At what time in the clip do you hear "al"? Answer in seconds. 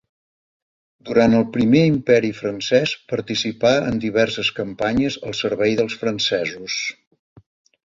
5.29-5.39